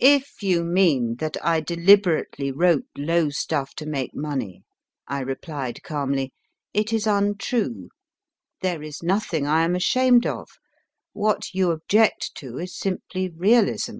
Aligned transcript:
If 0.00 0.42
you 0.42 0.64
mean 0.64 1.16
that 1.16 1.36
I 1.44 1.60
deliberately 1.60 2.50
wrote 2.50 2.86
low 2.96 3.28
stuff 3.28 3.74
to 3.74 3.84
make 3.84 4.14
money, 4.14 4.62
I 5.06 5.20
replied 5.20 5.82
calmly, 5.82 6.32
it 6.72 6.90
is 6.90 7.06
untrue. 7.06 7.90
There 8.62 8.82
is 8.82 9.02
nothing 9.02 9.46
I 9.46 9.64
am 9.64 9.76
ashamed 9.76 10.24
of. 10.24 10.48
What 11.12 11.52
you 11.54 11.70
object 11.70 12.34
to 12.36 12.56
is 12.56 12.74
simply 12.78 13.28
realism. 13.28 13.98